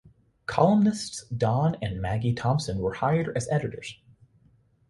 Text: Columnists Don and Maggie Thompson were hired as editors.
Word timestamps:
Columnists 0.47 1.25
Don 1.25 1.77
and 1.83 2.01
Maggie 2.01 2.33
Thompson 2.33 2.79
were 2.79 2.95
hired 2.95 3.37
as 3.37 3.47
editors. 3.51 3.99